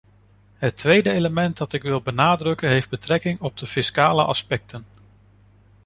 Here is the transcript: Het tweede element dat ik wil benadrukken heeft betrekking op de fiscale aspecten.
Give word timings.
Het 0.57 0.77
tweede 0.77 1.11
element 1.11 1.57
dat 1.57 1.73
ik 1.73 1.81
wil 1.81 2.01
benadrukken 2.01 2.69
heeft 2.69 2.89
betrekking 2.89 3.39
op 3.41 3.57
de 3.57 3.65
fiscale 3.65 4.23
aspecten. 4.23 4.85